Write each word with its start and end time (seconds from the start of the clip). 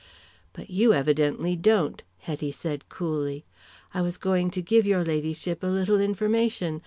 "But 0.53 0.71
you 0.71 0.95
evidently 0.95 1.55
don't," 1.55 2.01
Hetty 2.21 2.51
said 2.51 2.89
coolly. 2.89 3.45
"I 3.93 4.01
was 4.01 4.17
going 4.17 4.49
to 4.49 4.61
give 4.63 4.87
your 4.87 5.05
ladyship 5.05 5.61
a 5.61 5.67
little 5.67 5.99
information. 5.99 6.79